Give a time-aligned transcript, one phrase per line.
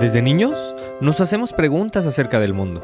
[0.00, 2.82] Desde niños nos hacemos preguntas acerca del mundo.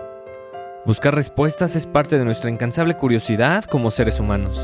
[0.84, 4.60] Buscar respuestas es parte de nuestra incansable curiosidad como seres humanos.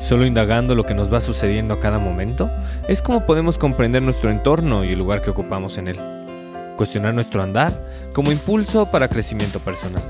[0.00, 2.48] Solo indagando lo que nos va sucediendo a cada momento
[2.86, 5.98] es como podemos comprender nuestro entorno y el lugar que ocupamos en él.
[6.76, 7.72] Cuestionar nuestro andar
[8.12, 10.04] como impulso para crecimiento personal.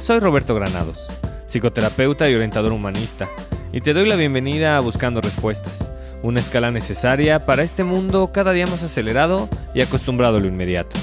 [0.00, 1.06] Soy Roberto Granados,
[1.44, 3.28] psicoterapeuta y orientador humanista,
[3.72, 5.91] y te doy la bienvenida a Buscando Respuestas
[6.22, 10.96] una escala necesaria para este mundo cada día más acelerado y acostumbrado a lo inmediato.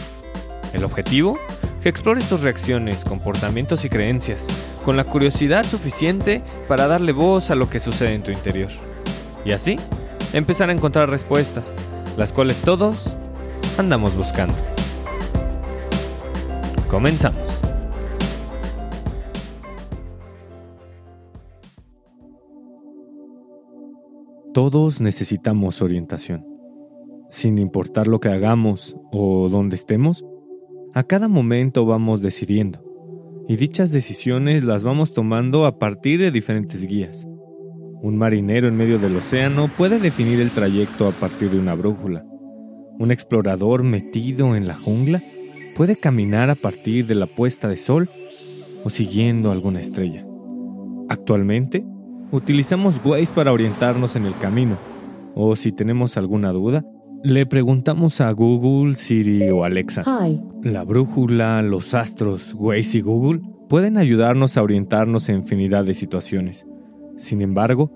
[0.74, 1.38] El objetivo,
[1.82, 4.48] que explores tus reacciones, comportamientos y creencias,
[4.86, 8.70] con la curiosidad suficiente para darle voz a lo que sucede en tu interior.
[9.46, 9.78] Y así,
[10.34, 11.76] empezar a encontrar respuestas,
[12.18, 13.16] las cuales todos
[13.78, 14.56] andamos buscando.
[16.90, 17.49] Comenzamos.
[24.54, 26.44] Todos necesitamos orientación.
[27.30, 30.26] Sin importar lo que hagamos o dónde estemos,
[30.96, 32.84] a cada momento vamos decidiendo,
[33.48, 37.28] y dichas decisiones las vamos tomando a partir de diferentes guías.
[38.02, 42.26] Un marinero en medio del océano puede definir el trayecto a partir de una brújula.
[42.98, 45.22] Un explorador metido en la jungla
[45.78, 48.10] puede caminar a partir de la puesta de sol
[48.84, 50.26] o siguiendo alguna estrella.
[51.08, 51.86] Actualmente,
[52.32, 54.78] Utilizamos Waze para orientarnos en el camino,
[55.36, 56.86] o si tenemos alguna duda,
[57.24, 60.04] le preguntamos a Google, Siri o Alexa.
[60.62, 66.68] La brújula, los astros, Waze y Google pueden ayudarnos a orientarnos en infinidad de situaciones.
[67.18, 67.92] Sin embargo,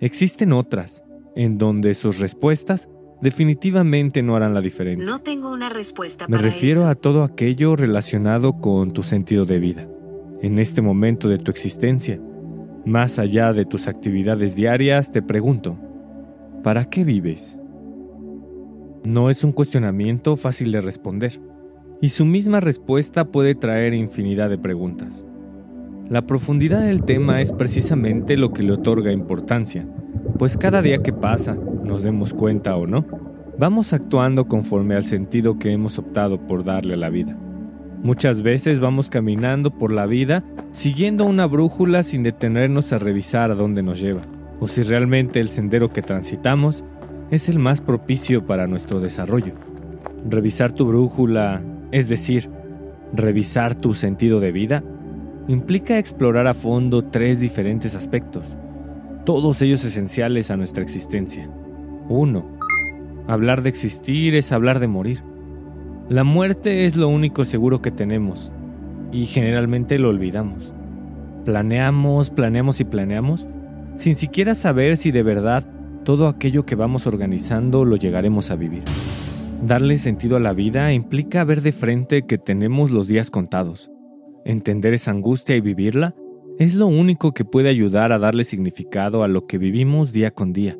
[0.00, 1.04] existen otras,
[1.34, 2.88] en donde sus respuestas
[3.20, 5.08] definitivamente no harán la diferencia.
[5.08, 6.26] No tengo una respuesta.
[6.28, 9.88] Me refiero a todo aquello relacionado con tu sentido de vida.
[10.42, 12.20] En este momento de tu existencia,
[12.86, 15.76] más allá de tus actividades diarias, te pregunto,
[16.62, 17.58] ¿para qué vives?
[19.04, 21.40] No es un cuestionamiento fácil de responder,
[22.00, 25.24] y su misma respuesta puede traer infinidad de preguntas.
[26.08, 29.84] La profundidad del tema es precisamente lo que le otorga importancia,
[30.38, 33.04] pues cada día que pasa, nos demos cuenta o no,
[33.58, 37.36] vamos actuando conforme al sentido que hemos optado por darle a la vida.
[38.02, 43.54] Muchas veces vamos caminando por la vida siguiendo una brújula sin detenernos a revisar a
[43.54, 44.22] dónde nos lleva,
[44.60, 46.84] o si realmente el sendero que transitamos
[47.30, 49.54] es el más propicio para nuestro desarrollo.
[50.28, 51.62] Revisar tu brújula,
[51.92, 52.50] es decir,
[53.12, 54.84] revisar tu sentido de vida,
[55.48, 58.56] implica explorar a fondo tres diferentes aspectos,
[59.24, 61.48] todos ellos esenciales a nuestra existencia.
[62.08, 62.46] 1.
[63.26, 65.22] Hablar de existir es hablar de morir.
[66.08, 68.52] La muerte es lo único seguro que tenemos
[69.10, 70.72] y generalmente lo olvidamos.
[71.44, 73.48] Planeamos, planeamos y planeamos
[73.96, 75.68] sin siquiera saber si de verdad
[76.04, 78.84] todo aquello que vamos organizando lo llegaremos a vivir.
[79.66, 83.90] Darle sentido a la vida implica ver de frente que tenemos los días contados.
[84.44, 86.14] Entender esa angustia y vivirla
[86.60, 90.52] es lo único que puede ayudar a darle significado a lo que vivimos día con
[90.52, 90.78] día.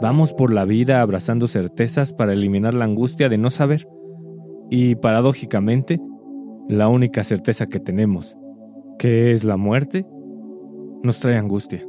[0.00, 3.86] Vamos por la vida abrazando certezas para eliminar la angustia de no saber
[4.70, 6.00] y paradójicamente,
[6.68, 8.36] la única certeza que tenemos,
[8.98, 10.06] que es la muerte,
[11.02, 11.84] nos trae angustia.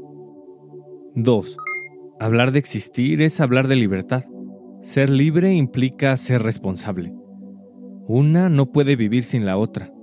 [1.14, 1.58] 2.
[2.20, 4.24] Hablar de existir es hablar de libertad.
[4.82, 7.14] Ser libre implica ser responsable.
[8.08, 9.94] Una no puede vivir sin la otra.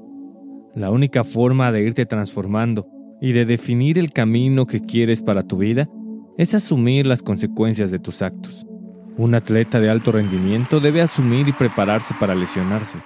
[0.75, 2.87] La única forma de irte transformando
[3.21, 5.89] y de definir el camino que quieres para tu vida
[6.37, 8.65] es asumir las consecuencias de tus actos.
[9.19, 12.99] Un atleta de alto rendimiento debe asumir y prepararse para lesionarse.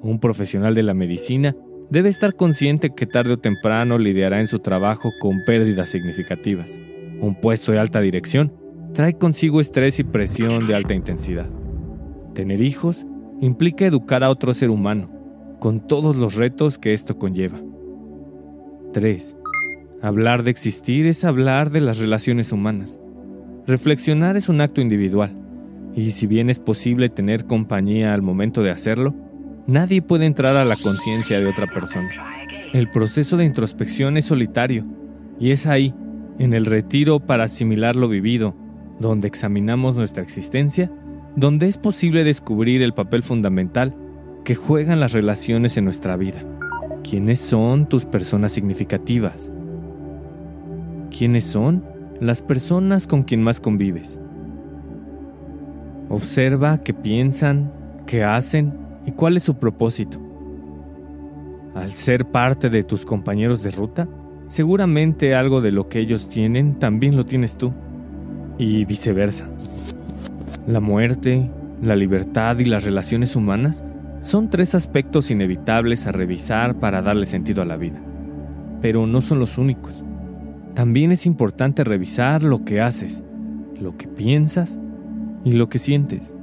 [0.00, 1.54] Un profesional de la medicina
[1.90, 6.80] debe estar consciente que tarde o temprano lidiará en su trabajo con pérdidas significativas.
[7.20, 8.54] Un puesto de alta dirección
[8.94, 11.50] trae consigo estrés y presión de alta intensidad.
[12.34, 13.04] Tener hijos
[13.42, 15.10] implica educar a otro ser humano,
[15.60, 17.60] con todos los retos que esto conlleva.
[18.94, 19.36] 3.
[20.00, 22.98] Hablar de existir es hablar de las relaciones humanas.
[23.66, 25.32] Reflexionar es un acto individual,
[25.94, 29.14] y si bien es posible tener compañía al momento de hacerlo,
[29.66, 32.10] nadie puede entrar a la conciencia de otra persona.
[32.74, 34.84] El proceso de introspección es solitario,
[35.40, 35.94] y es ahí,
[36.38, 38.54] en el retiro para asimilar lo vivido,
[39.00, 40.90] donde examinamos nuestra existencia,
[41.34, 43.94] donde es posible descubrir el papel fundamental
[44.44, 46.44] que juegan las relaciones en nuestra vida.
[47.02, 49.50] ¿Quiénes son tus personas significativas?
[51.16, 54.18] ¿Quiénes son las personas con quien más convives.
[56.08, 57.72] Observa qué piensan,
[58.06, 58.72] qué hacen
[59.06, 60.18] y cuál es su propósito.
[61.74, 64.08] Al ser parte de tus compañeros de ruta,
[64.46, 67.72] seguramente algo de lo que ellos tienen también lo tienes tú,
[68.58, 69.46] y viceversa.
[70.66, 71.50] La muerte,
[71.82, 73.84] la libertad y las relaciones humanas
[74.20, 78.00] son tres aspectos inevitables a revisar para darle sentido a la vida.
[78.80, 80.04] Pero no son los únicos.
[80.74, 83.22] También es importante revisar lo que haces,
[83.80, 84.78] lo que piensas
[85.44, 86.34] y lo que sientes.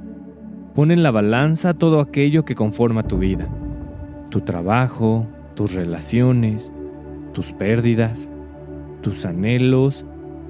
[0.74, 3.46] Pon en la balanza todo aquello que conforma tu vida.
[4.30, 6.72] Tu trabajo, tus relaciones,
[7.34, 8.30] tus pérdidas,
[9.02, 10.06] tus anhelos,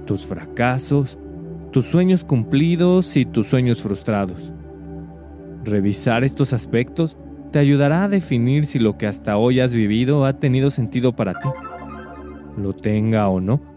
[0.06, 1.18] tus fracasos,
[1.72, 4.52] tus sueños cumplidos y tus sueños frustrados.
[5.64, 7.16] Revisar estos aspectos
[7.50, 11.34] te ayudará a definir si lo que hasta hoy has vivido ha tenido sentido para
[11.34, 11.48] ti.
[12.56, 13.71] Lo tenga o no,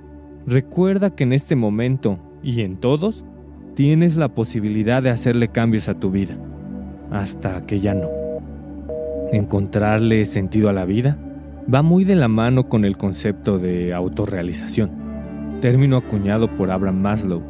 [0.47, 3.25] recuerda que en este momento y en todos
[3.75, 6.37] tienes la posibilidad de hacerle cambios a tu vida,
[7.11, 8.09] hasta que ya no.
[9.31, 11.19] Encontrarle sentido a la vida
[11.71, 14.91] va muy de la mano con el concepto de autorrealización,
[15.61, 17.43] término acuñado por Abraham Maslow,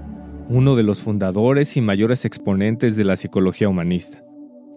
[0.48, 4.24] uno de los fundadores y mayores exponentes de la psicología humanista.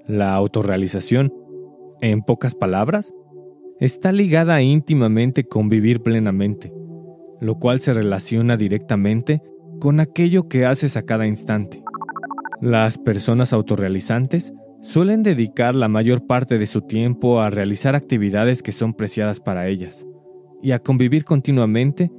[0.06, 1.32] La autorrealización,
[2.00, 3.12] en pocas palabras,
[3.78, 6.72] está ligada íntimamente con vivir plenamente,
[7.40, 9.42] lo cual se relaciona directamente
[9.80, 11.82] con aquello que haces a cada instante.
[12.60, 18.72] Las personas autorrealizantes suelen dedicar la mayor parte de su tiempo a realizar actividades que
[18.72, 20.06] son preciadas para ellas
[20.62, 22.10] y a convivir continuamente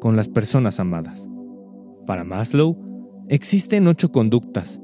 [0.00, 1.28] con las personas amadas.
[2.06, 2.76] Para Maslow,
[3.28, 4.80] existen ocho conductas,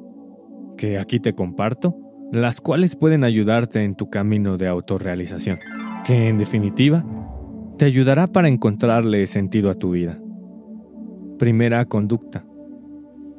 [0.76, 1.96] que aquí te comparto,
[2.32, 5.58] las cuales pueden ayudarte en tu camino de autorrealización,
[6.06, 7.04] que en definitiva
[7.80, 10.20] te ayudará para encontrarle sentido a tu vida.
[11.38, 12.44] Primera conducta.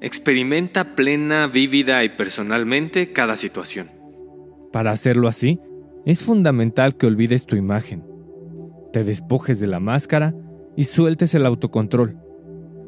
[0.01, 3.91] Experimenta plena, vívida y personalmente cada situación.
[4.71, 5.59] Para hacerlo así,
[6.07, 8.03] es fundamental que olvides tu imagen,
[8.91, 10.33] te despojes de la máscara
[10.75, 12.17] y sueltes el autocontrol,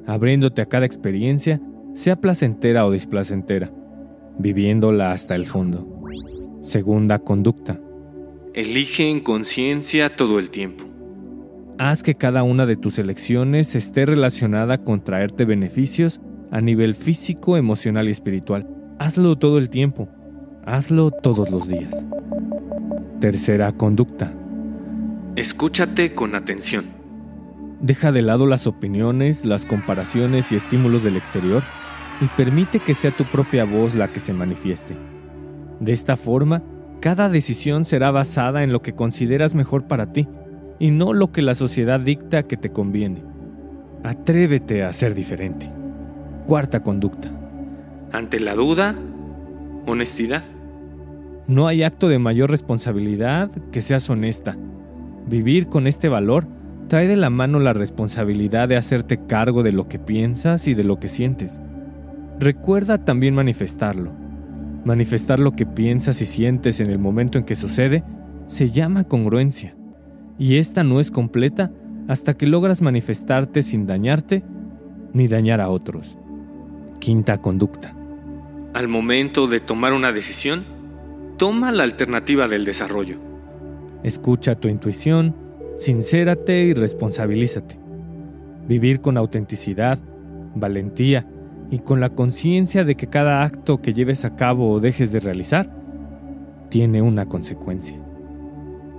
[0.08, 1.62] abriéndote a cada experiencia,
[1.94, 3.72] sea placentera o displacentera
[4.40, 5.88] viviéndola hasta el fondo.
[6.64, 7.80] Segunda conducta.
[8.56, 10.93] Elige en conciencia todo el tiempo.
[11.80, 16.22] Haz que cada una de tus elecciones esté relacionada con traerte beneficios
[16.52, 18.68] a nivel físico, emocional y espiritual.
[19.00, 20.08] Hazlo todo el tiempo.
[20.66, 22.06] Hazlo todos los días.
[23.20, 24.32] Tercera conducta.
[25.36, 26.86] Escúchate con atención.
[27.82, 31.64] Deja de lado las opiniones, las comparaciones y estímulos del exterior
[32.22, 34.96] y permite que sea tu propia voz la que se manifieste.
[35.80, 36.62] De esta forma,
[37.02, 40.28] cada decisión será basada en lo que consideras mejor para ti
[40.84, 43.24] y no lo que la sociedad dicta que te conviene.
[44.04, 45.70] Atrévete a ser diferente.
[46.46, 47.30] Cuarta conducta.
[48.12, 48.94] Ante la duda,
[49.86, 50.44] honestidad.
[51.48, 54.58] No hay acto de mayor responsabilidad que seas honesta.
[55.26, 56.48] Vivir con este valor
[56.90, 60.84] trae de la mano la responsabilidad de hacerte cargo de lo que piensas y de
[60.84, 61.62] lo que sientes.
[62.42, 64.12] Recuerda también manifestarlo.
[64.84, 68.04] Manifestar lo que piensas y sientes en el momento en que sucede
[68.48, 69.78] se llama congruencia,
[70.38, 71.72] y esta no es completa
[72.08, 74.44] hasta que logras manifestarte sin dañarte
[75.14, 76.18] ni dañar a otros.
[77.00, 77.96] Quinta conducta.
[78.74, 80.66] Al momento de tomar una decisión,
[81.38, 83.18] toma la alternativa del desarrollo.
[84.04, 85.36] Escucha tu intuición,
[85.78, 87.80] sincérate y responsabilízate.
[88.68, 90.00] Vivir con autenticidad,
[90.56, 91.28] valentía
[91.70, 95.20] y con la conciencia de que cada acto que lleves a cabo o dejes de
[95.20, 95.70] realizar
[96.70, 98.00] tiene una consecuencia.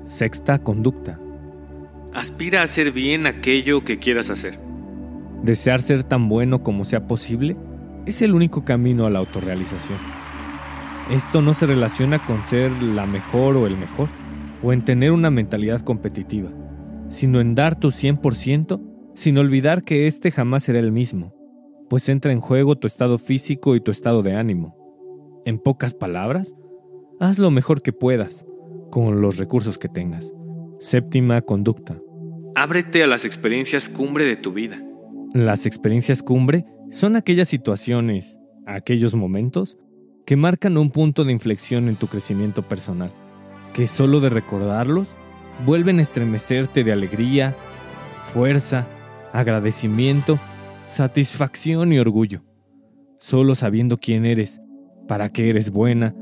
[0.05, 1.19] Sexta conducta.
[2.15, 4.61] Aspira a hacer bien aquello que quieras hacer.
[5.43, 7.57] Desear ser tan bueno como sea posible
[8.07, 9.99] es el único camino a la autorrealización.
[11.11, 14.09] Esto no se relaciona con ser la mejor o el mejor,
[14.63, 16.51] o en tener una mentalidad competitiva,
[17.09, 18.81] sino en dar tu 100%
[19.15, 21.35] sin olvidar que este jamás será el mismo,
[21.91, 24.77] pues entra en juego tu estado físico y tu estado de ánimo.
[25.45, 26.55] En pocas palabras,
[27.21, 28.47] haz lo mejor que puedas,
[28.91, 30.33] con los recursos que tengas.
[30.79, 31.99] Séptima conducta.
[32.57, 34.81] Ábrete a las experiencias cumbre de tu vida.
[35.33, 39.77] Las experiencias cumbre son aquellas situaciones, aquellos momentos,
[40.25, 43.13] que marcan un punto de inflexión en tu crecimiento personal,
[43.73, 45.09] que solo de recordarlos
[45.67, 47.57] vuelven a estremecerte de alegría,
[48.33, 48.87] fuerza,
[49.33, 50.39] agradecimiento
[50.87, 52.43] satisfacción y orgullo,
[53.19, 54.61] solo sabiendo quién eres,
[55.09, 56.15] para qué eres buena,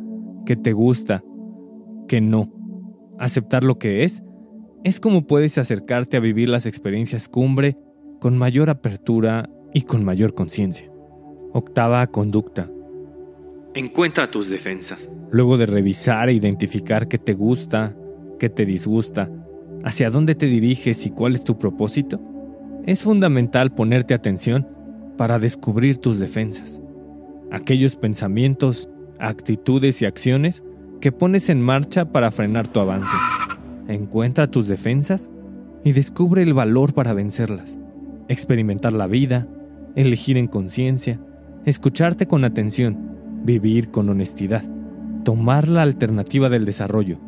[0.47, 1.23] que te gusta,
[2.09, 2.53] que no.
[3.19, 4.23] Aceptar lo que es
[4.85, 7.77] es como puedes acercarte a vivir las experiencias cumbre
[8.21, 10.91] con mayor apertura y con mayor conciencia.
[11.53, 12.71] Octava conducta.
[13.75, 15.11] Encuentra tus defensas.
[15.31, 17.97] Luego de revisar e identificar qué te gusta,
[18.39, 19.31] qué te disgusta,
[19.85, 22.21] hacia dónde te diriges y cuál es tu propósito,
[22.85, 24.69] es fundamental ponerte atención
[25.17, 26.83] para descubrir tus defensas,
[27.51, 28.89] aquellos pensamientos
[29.23, 30.65] actitudes y acciones
[31.01, 33.17] que pones en marcha para frenar tu avance.
[33.93, 35.31] Encuentra tus defensas
[35.85, 37.79] y descubre el valor para vencerlas.
[38.29, 39.47] Experimentar la vida,
[39.97, 41.21] elegir en conciencia,
[41.67, 42.97] escucharte con atención,
[43.45, 44.65] vivir con honestidad,
[45.25, 47.19] tomar la alternativa del desarrollo,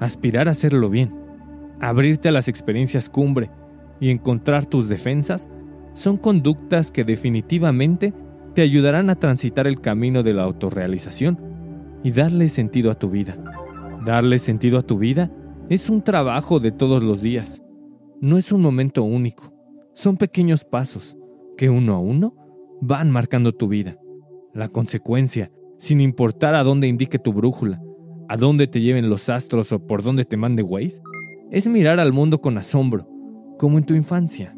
[0.00, 1.14] aspirar a hacerlo bien,
[1.80, 3.50] abrirte a las experiencias cumbre
[4.00, 5.46] y encontrar tus defensas
[5.94, 8.12] son conductas que definitivamente
[8.54, 11.38] te ayudarán a transitar el camino de la autorrealización
[12.02, 13.36] y darle sentido a tu vida.
[14.04, 15.30] Darle sentido a tu vida
[15.68, 17.62] es un trabajo de todos los días.
[18.20, 19.52] No es un momento único.
[19.94, 21.16] Son pequeños pasos
[21.56, 22.34] que uno a uno
[22.80, 23.96] van marcando tu vida.
[24.52, 27.82] La consecuencia, sin importar a dónde indique tu brújula,
[28.28, 31.00] a dónde te lleven los astros o por dónde te mande Waze,
[31.50, 33.06] es mirar al mundo con asombro,
[33.58, 34.56] como en tu infancia,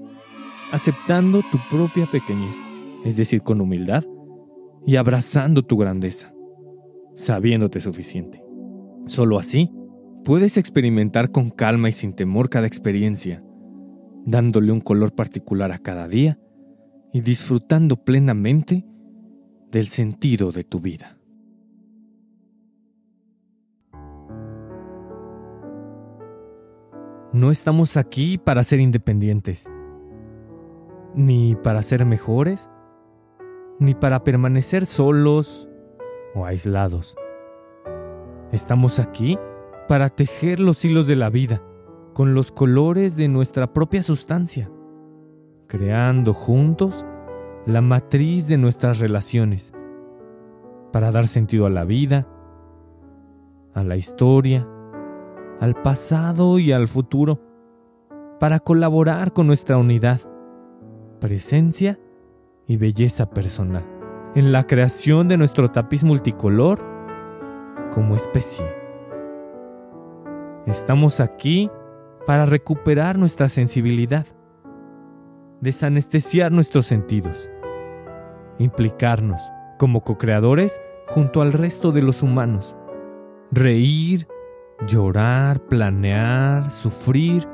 [0.72, 2.56] aceptando tu propia pequeñez,
[3.04, 4.04] es decir, con humildad,
[4.86, 6.32] y abrazando tu grandeza,
[7.14, 8.44] sabiéndote suficiente.
[9.06, 9.70] Solo así
[10.24, 13.44] puedes experimentar con calma y sin temor cada experiencia,
[14.24, 16.38] dándole un color particular a cada día
[17.12, 18.86] y disfrutando plenamente
[19.70, 21.18] del sentido de tu vida.
[27.32, 29.68] No estamos aquí para ser independientes,
[31.14, 32.70] ni para ser mejores,
[33.80, 35.68] ni para permanecer solos
[36.34, 37.16] o aislados.
[38.52, 39.36] Estamos aquí
[39.88, 41.62] para tejer los hilos de la vida
[42.14, 44.70] con los colores de nuestra propia sustancia,
[45.66, 47.04] creando juntos
[47.66, 49.74] la matriz de nuestras relaciones,
[50.92, 52.28] para dar sentido a la vida,
[53.74, 54.66] a la historia,
[55.60, 57.40] al pasado y al futuro,
[58.38, 60.20] para colaborar con nuestra unidad,
[61.20, 61.98] presencia
[62.66, 63.84] y belleza personal,
[64.36, 66.80] en la creación de nuestro tapiz multicolor
[67.92, 68.83] como especie.
[70.66, 71.70] Estamos aquí
[72.26, 74.26] para recuperar nuestra sensibilidad,
[75.60, 77.48] desanestesiar nuestros sentidos
[78.58, 79.42] implicarnos
[79.78, 82.76] como co-creadores junto al resto de los humanos.
[83.50, 84.26] Reír,
[84.86, 87.48] llorar, planear, sufrir,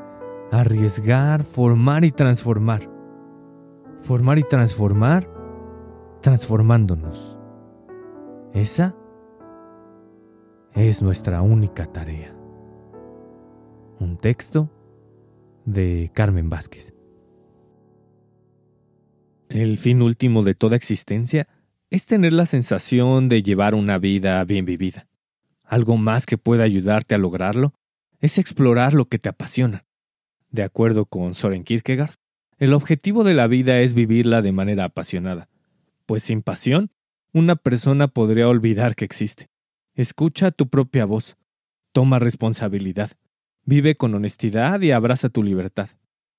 [0.50, 2.88] arriesgar, formar y transformar.
[4.00, 5.28] Formar y transformar,
[6.22, 7.38] transformándonos.
[8.52, 8.94] Esa
[10.72, 12.39] es nuestra única tarea.
[14.00, 14.70] Un texto
[15.66, 16.94] de Carmen Vázquez.
[19.50, 21.46] El fin último de toda existencia
[21.90, 25.06] es tener la sensación de llevar una vida bien vivida.
[25.66, 27.74] Algo más que pueda ayudarte a lograrlo
[28.20, 29.84] es explorar lo que te apasiona.
[30.48, 32.14] De acuerdo con Soren Kierkegaard,
[32.56, 35.50] el objetivo de la vida es vivirla de manera apasionada,
[36.06, 36.90] pues sin pasión,
[37.34, 39.50] una persona podría olvidar que existe.
[39.94, 41.36] Escucha tu propia voz,
[41.92, 43.10] toma responsabilidad,
[43.70, 45.90] vive con honestidad y abraza tu libertad,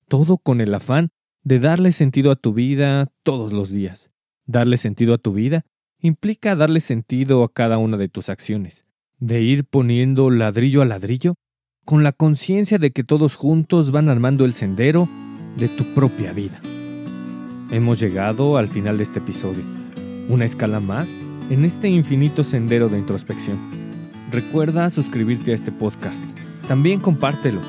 [0.06, 1.08] todo con el afán
[1.42, 4.10] de darle sentido a tu vida todos los días.
[4.44, 5.64] Darle sentido a tu vida
[5.98, 8.84] implica darle sentido a cada una de tus acciones,
[9.18, 11.36] de ir poniendo ladrillo a ladrillo
[11.86, 15.08] con la conciencia de que todos juntos van armando el sendero
[15.56, 16.60] de tu propia vida.
[17.70, 19.64] Hemos llegado al final de este episodio,
[20.28, 21.16] una escala más
[21.48, 23.58] en este infinito sendero de introspección.
[24.30, 26.41] Recuerda suscribirte a este podcast.
[26.68, 27.60] También compártelo,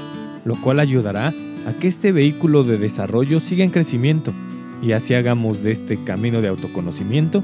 [0.46, 1.34] lo cual ayudará
[1.68, 4.34] a que este vehículo de desarrollo siga en crecimiento
[4.82, 7.44] y así hagamos de este camino de autoconocimiento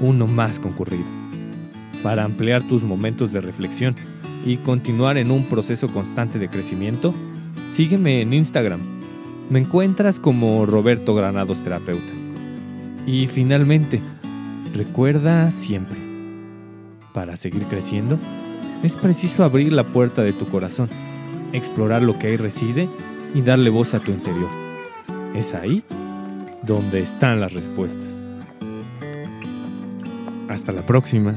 [0.00, 1.04] uno más concurrido.
[2.02, 3.94] Para ampliar tus momentos de reflexión
[4.44, 7.14] y continuar en un proceso constante de crecimiento,
[7.68, 8.80] sígueme en Instagram.
[9.50, 12.12] Me encuentras como Roberto Granados Terapeuta.
[13.06, 14.00] Y finalmente,
[14.74, 15.96] recuerda siempre,
[17.12, 18.18] para seguir creciendo,
[18.82, 20.88] es preciso abrir la puerta de tu corazón,
[21.52, 22.88] explorar lo que ahí reside
[23.34, 24.50] y darle voz a tu interior.
[25.34, 25.82] Es ahí
[26.62, 28.20] donde están las respuestas.
[30.48, 31.34] Hasta la próxima.